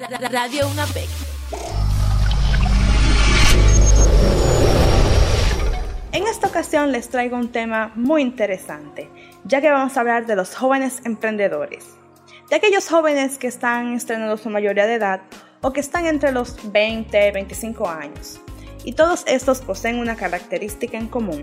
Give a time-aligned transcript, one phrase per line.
[0.00, 1.08] Radio UNAPEC.
[6.12, 9.10] En esta ocasión les traigo un tema muy interesante,
[9.44, 11.84] ya que vamos a hablar de los jóvenes emprendedores.
[12.48, 15.20] De aquellos jóvenes que están estrenando su mayoría de edad
[15.60, 18.40] o que están entre los 20 y 25 años.
[18.84, 21.42] Y todos estos poseen una característica en común.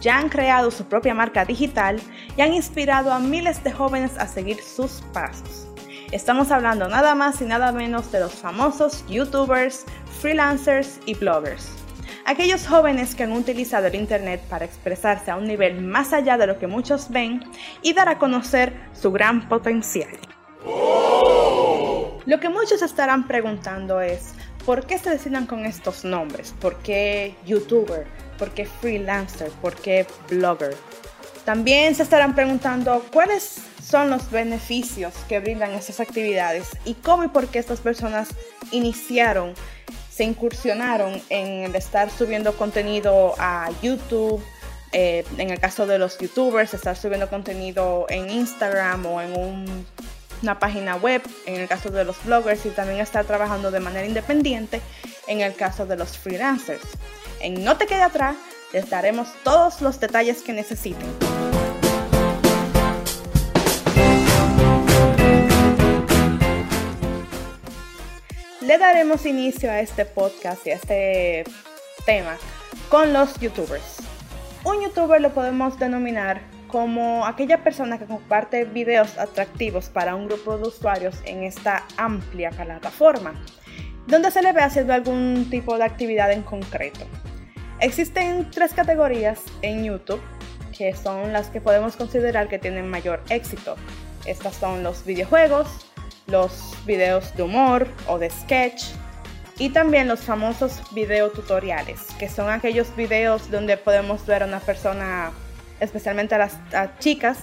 [0.00, 2.00] Ya han creado su propia marca digital
[2.36, 5.71] y han inspirado a miles de jóvenes a seguir sus pasos.
[6.12, 9.86] Estamos hablando nada más y nada menos de los famosos youtubers,
[10.20, 11.70] freelancers y bloggers.
[12.26, 16.46] Aquellos jóvenes que han utilizado el Internet para expresarse a un nivel más allá de
[16.46, 17.42] lo que muchos ven
[17.80, 20.10] y dar a conocer su gran potencial.
[22.26, 24.34] Lo que muchos estarán preguntando es,
[24.66, 26.54] ¿por qué se decidan con estos nombres?
[26.60, 28.06] ¿Por qué youtuber?
[28.38, 29.50] ¿Por qué freelancer?
[29.62, 30.76] ¿Por qué blogger?
[31.46, 37.28] También se estarán preguntando cuáles son los beneficios que brindan estas actividades y cómo y
[37.28, 38.30] por qué estas personas
[38.70, 39.52] iniciaron,
[40.10, 44.42] se incursionaron en el estar subiendo contenido a YouTube,
[44.92, 49.86] eh, en el caso de los youtubers, estar subiendo contenido en Instagram o en un
[50.40, 54.06] una página web, en el caso de los bloggers, y también estar trabajando de manera
[54.06, 54.80] independiente
[55.28, 56.82] en el caso de los freelancers.
[57.40, 58.36] En No Te Quede Atrás
[58.72, 61.31] les daremos todos los detalles que necesiten.
[68.62, 71.44] Le daremos inicio a este podcast y a este
[72.06, 72.36] tema
[72.88, 73.96] con los youtubers.
[74.64, 80.56] Un youtuber lo podemos denominar como aquella persona que comparte videos atractivos para un grupo
[80.58, 83.34] de usuarios en esta amplia plataforma,
[84.06, 87.04] donde se le ve haciendo algún tipo de actividad en concreto.
[87.80, 90.22] Existen tres categorías en YouTube
[90.76, 93.74] que son las que podemos considerar que tienen mayor éxito.
[94.24, 95.91] Estas son los videojuegos,
[96.32, 98.86] los videos de humor o de sketch
[99.58, 105.30] y también los famosos videotutoriales, que son aquellos videos donde podemos ver a una persona
[105.78, 106.58] especialmente a las
[106.98, 107.38] chicas,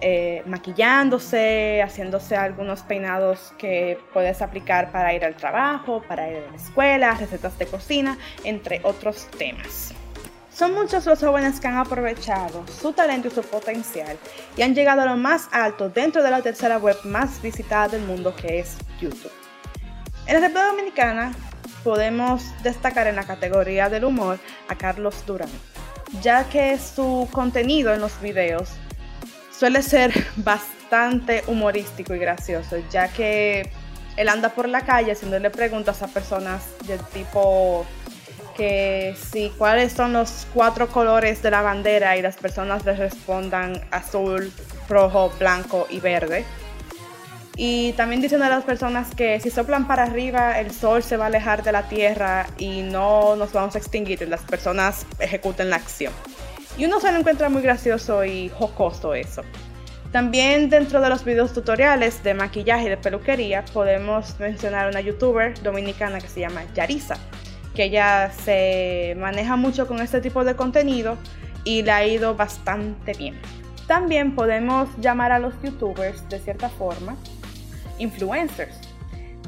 [0.00, 6.50] eh, maquillándose, haciéndose algunos peinados que puedes aplicar para ir al trabajo, para ir a
[6.50, 9.94] la escuela, recetas de cocina, entre otros temas.
[10.60, 14.18] Son muchos los jóvenes que han aprovechado su talento y su potencial
[14.58, 18.02] y han llegado a lo más alto dentro de la tercera web más visitada del
[18.02, 19.32] mundo que es YouTube.
[20.26, 21.32] En la República Dominicana
[21.82, 24.38] podemos destacar en la categoría del humor
[24.68, 25.48] a Carlos Durán
[26.20, 28.68] ya que su contenido en los videos
[29.58, 33.72] suele ser bastante humorístico y gracioso, ya que
[34.18, 37.86] él anda por la calle haciéndole preguntas a personas del tipo
[38.60, 43.80] que si cuáles son los cuatro colores de la bandera y las personas le respondan
[43.90, 44.52] azul,
[44.86, 46.44] rojo, blanco y verde.
[47.56, 51.24] Y también dicen a las personas que si soplan para arriba, el sol se va
[51.24, 54.28] a alejar de la tierra y no nos vamos a extinguir.
[54.28, 56.12] Las personas ejecuten la acción.
[56.76, 59.42] Y uno se lo encuentra muy gracioso y jocoso eso.
[60.12, 65.62] También dentro de los videos tutoriales de maquillaje y de peluquería podemos mencionar una youtuber
[65.62, 67.16] dominicana que se llama Yarisa,
[67.74, 71.16] que ella se maneja mucho con este tipo de contenido
[71.64, 73.40] y le ha ido bastante bien.
[73.86, 77.16] También podemos llamar a los youtubers de cierta forma
[77.98, 78.74] influencers,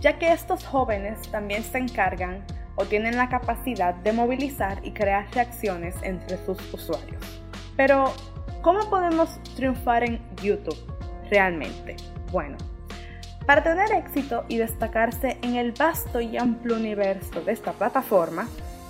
[0.00, 2.44] ya que estos jóvenes también se encargan
[2.74, 7.22] o tienen la capacidad de movilizar y crear reacciones entre sus usuarios.
[7.76, 8.12] Pero,
[8.62, 10.78] ¿cómo podemos triunfar en YouTube
[11.30, 11.96] realmente?
[12.30, 12.56] Bueno,
[13.46, 18.48] para tener éxito y destacarse en el vasto y amplio universo de esta plataforma,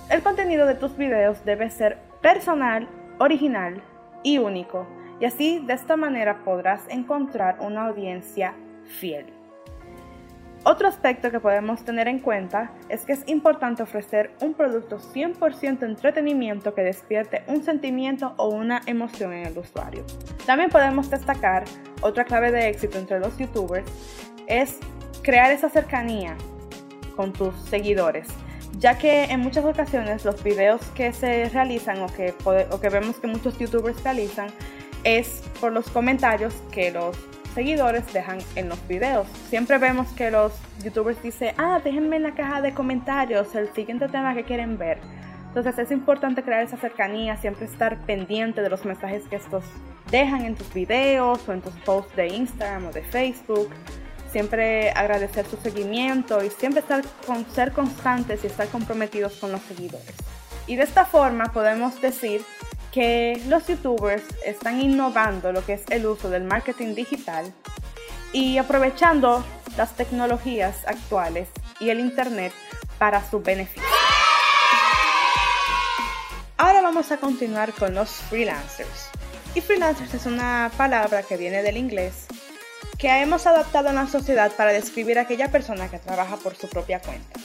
[0.09, 2.87] el contenido de tus videos debe ser personal,
[3.19, 3.81] original
[4.21, 4.87] y único,
[5.19, 8.53] y así de esta manera podrás encontrar una audiencia
[8.99, 9.25] fiel.
[10.65, 15.83] Otro aspecto que podemos tener en cuenta es que es importante ofrecer un producto 100%
[15.83, 20.05] entretenimiento que despierte un sentimiento o una emoción en el usuario.
[20.45, 21.65] También podemos destacar
[22.01, 23.91] otra clave de éxito entre los youtubers
[24.47, 24.77] es
[25.21, 26.35] crear esa cercanía
[27.15, 28.27] con tus seguidores,
[28.79, 33.17] ya que en muchas ocasiones los videos que se realizan o que, o que vemos
[33.17, 34.47] que muchos youtubers realizan
[35.03, 37.17] es por los comentarios que los
[37.53, 39.27] seguidores dejan en los videos.
[39.49, 40.53] Siempre vemos que los
[40.83, 44.97] youtubers dicen, ah, déjenme en la caja de comentarios el siguiente tema que quieren ver.
[45.47, 49.63] Entonces es importante crear esa cercanía, siempre estar pendiente de los mensajes que estos
[50.09, 53.69] dejan en tus videos o en tus posts de Instagram o de Facebook.
[54.33, 59.61] Siempre agradecer su seguimiento y siempre estar con, ser constantes y estar comprometidos con los
[59.61, 60.15] seguidores.
[60.65, 62.43] Y de esta forma podemos decir
[62.91, 67.53] que los youtubers están innovando lo que es el uso del marketing digital
[68.31, 69.45] y aprovechando
[69.77, 71.49] las tecnologías actuales
[71.79, 72.53] y el Internet
[72.97, 73.87] para su beneficio.
[76.57, 79.11] Ahora vamos a continuar con los freelancers.
[79.53, 82.25] Y freelancers es una palabra que viene del inglés
[82.97, 86.67] que hemos adaptado en la sociedad para describir a aquella persona que trabaja por su
[86.69, 87.39] propia cuenta.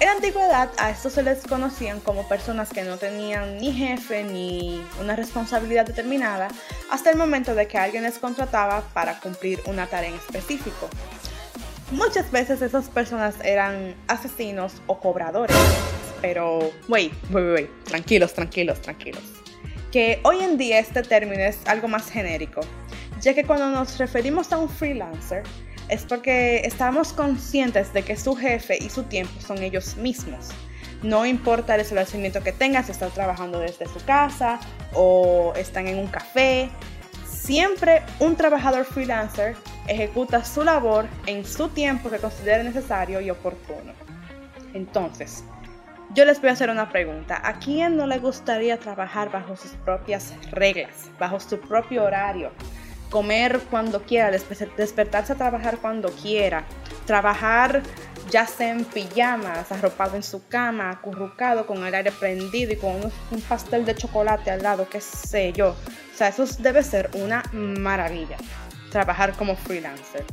[0.00, 4.82] En antigüedad a estos se les conocían como personas que no tenían ni jefe ni
[4.98, 6.48] una responsabilidad determinada
[6.90, 10.88] hasta el momento de que alguien les contrataba para cumplir una tarea en específico.
[11.90, 15.56] Muchas veces esas personas eran asesinos o cobradores,
[16.22, 19.22] pero, wait, wait, wait, tranquilos, tranquilos, tranquilos.
[19.92, 22.62] Que hoy en día este término es algo más genérico,
[23.20, 25.42] ya que cuando nos referimos a un freelancer,
[25.88, 30.48] es porque estamos conscientes de que su jefe y su tiempo son ellos mismos.
[31.02, 34.60] No importa el establecimiento que tengan, si están trabajando desde su casa
[34.94, 36.70] o están en un café,
[37.26, 39.56] siempre un trabajador freelancer
[39.88, 43.92] ejecuta su labor en su tiempo que considere necesario y oportuno.
[44.74, 45.42] Entonces,
[46.14, 47.40] yo les voy a hacer una pregunta.
[47.42, 52.50] ¿A quién no le gustaría trabajar bajo sus propias reglas, bajo su propio horario?
[53.10, 56.64] Comer cuando quiera, despertarse a trabajar cuando quiera,
[57.06, 57.82] trabajar
[58.30, 62.96] ya sea en pijamas, arropado en su cama, acurrucado con el aire prendido y con
[63.30, 65.70] un pastel de chocolate al lado, qué sé yo.
[65.70, 68.36] O sea, eso debe ser una maravilla,
[68.90, 70.24] trabajar como freelancer.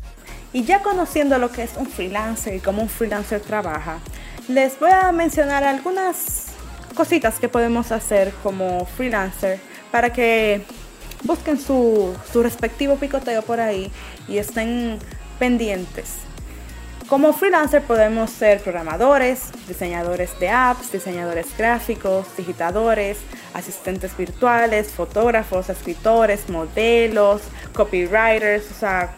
[0.54, 4.00] Y ya conociendo lo que es un freelancer y cómo un freelancer trabaja,
[4.48, 6.48] les voy a mencionar algunas
[6.96, 9.60] cositas que podemos hacer como freelancer
[9.92, 10.64] para que
[11.28, 13.92] busquen su, respectivo picoteo por ahí
[14.28, 14.98] y estén
[15.38, 16.16] pendientes.
[17.08, 23.18] Como freelancer podemos ser programadores, diseñadores de apps, diseñadores gráficos, digitadores,
[23.54, 27.42] asistentes virtuales, fotógrafos, escritores, modelos,
[27.74, 29.12] copywriters, o sea,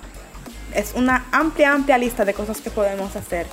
[0.76, 3.48] es una amplia, amplia lista de cosas que podemos hacer.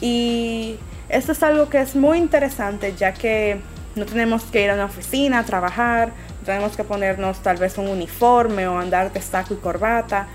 [0.00, 0.78] Y
[1.10, 3.60] esto es algo que es muy interesante ya que
[3.94, 6.12] no tenemos que ir a una oficina a trabajar,
[6.42, 10.26] tenemos que ponernos tal vez un uniforme o andar de saco y corbata.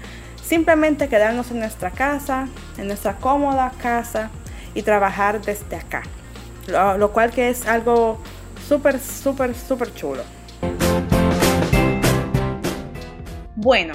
[0.44, 4.30] Simplemente quedarnos en nuestra casa, en nuestra cómoda casa
[4.74, 6.04] y trabajar desde acá.
[6.68, 8.20] Lo, cual que es algo
[8.68, 10.24] súper, súper, súper chulo.
[13.56, 13.94] Bueno,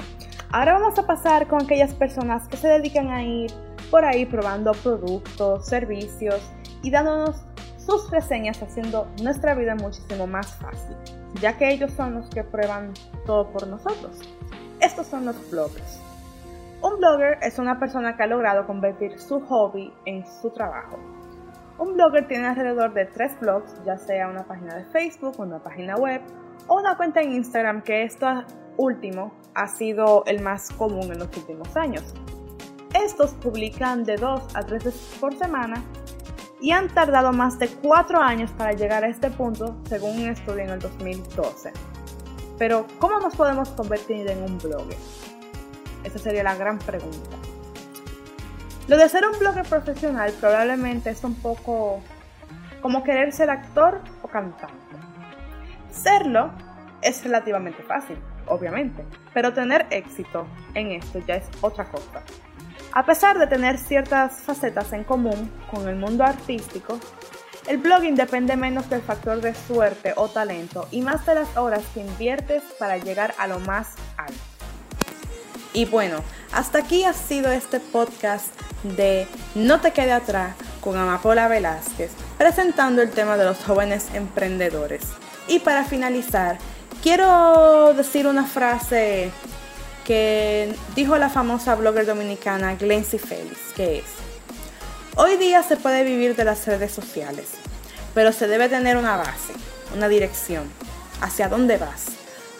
[0.51, 3.51] ahora vamos a pasar con aquellas personas que se dedican a ir
[3.89, 6.41] por ahí probando productos, servicios
[6.81, 7.37] y dándonos
[7.77, 12.93] sus reseñas haciendo nuestra vida muchísimo más fácil ya que ellos son los que prueban
[13.25, 14.19] todo por nosotros.
[14.79, 15.99] Estos son los bloggers.
[16.81, 20.99] Un blogger es una persona que ha logrado convertir su hobby en su trabajo.
[21.79, 25.95] Un blogger tiene alrededor de tres blogs, ya sea una página de Facebook, una página
[25.95, 26.21] web
[26.67, 28.27] o una cuenta en Instagram, que esto
[28.77, 32.13] último ha sido el más común en los últimos años.
[32.93, 35.83] Estos publican de dos a tres veces por semana
[36.63, 40.63] y han tardado más de cuatro años para llegar a este punto, según un estudio
[40.63, 41.73] en el 2012.
[42.57, 44.97] Pero, ¿cómo nos podemos convertir en un blogger?
[46.05, 47.35] Esa sería la gran pregunta.
[48.87, 51.99] Lo de ser un blogger profesional probablemente es un poco
[52.81, 54.95] como querer ser actor o cantante.
[55.91, 56.49] Serlo
[57.01, 58.17] es relativamente fácil,
[58.47, 62.23] obviamente, pero tener éxito en esto ya es otra cosa.
[62.95, 66.99] A pesar de tener ciertas facetas en común con el mundo artístico,
[67.65, 71.81] el blogging depende menos del factor de suerte o talento y más de las horas
[71.95, 74.39] que inviertes para llegar a lo más alto.
[75.73, 76.17] Y bueno,
[76.51, 83.01] hasta aquí ha sido este podcast de No te quede atrás con Amapola Velázquez, presentando
[83.01, 85.01] el tema de los jóvenes emprendedores.
[85.47, 86.59] Y para finalizar,
[87.01, 89.31] quiero decir una frase
[90.05, 94.05] que dijo la famosa blogger dominicana Glency Félix, que es,
[95.15, 97.49] hoy día se puede vivir de las redes sociales,
[98.13, 99.53] pero se debe tener una base,
[99.95, 100.69] una dirección,
[101.21, 102.05] hacia dónde vas.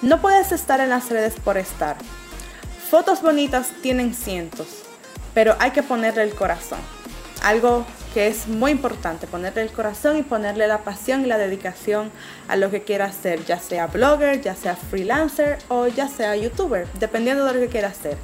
[0.01, 1.97] No puedes estar en las redes por estar.
[2.89, 4.67] Fotos bonitas tienen cientos,
[5.33, 6.79] pero hay que ponerle el corazón.
[7.43, 12.11] Algo que es muy importante, ponerle el corazón y ponerle la pasión y la dedicación
[12.47, 16.87] a lo que quiera hacer, ya sea blogger, ya sea freelancer o ya sea youtuber,
[16.99, 18.17] dependiendo de lo que quiera hacer.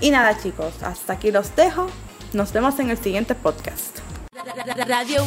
[0.00, 1.86] Y nada chicos, hasta aquí los dejo.
[2.32, 3.98] Nos vemos en el siguiente podcast.
[4.86, 5.24] Radio